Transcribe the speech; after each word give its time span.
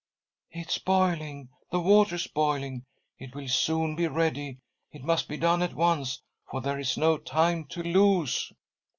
"It's 0.49 0.79
boiling— 0.79 1.49
the 1.69 1.79
water's 1.79 2.25
boiling; 2.25 2.87
it 3.19 3.35
will 3.35 3.47
soon 3.47 3.95
be 3.95 4.07
ready. 4.07 4.57
It 4.91 5.03
must 5.03 5.27
be 5.27 5.37
done 5.37 5.61
at 5.61 5.75
once, 5.75 6.23
for 6.49 6.59
there 6.59 6.79
is 6.79 6.97
no 6.97 7.19
time 7.19 7.65
to 7.65 7.83
lose." 7.83 8.51